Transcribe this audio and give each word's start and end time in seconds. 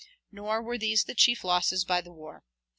Nor 0.31 0.63
were 0.63 0.79
these 0.79 1.03
the 1.03 1.13
chief 1.13 1.43
losses 1.43 1.85
by 1.85 2.01
the 2.01 2.11
war. 2.11 2.43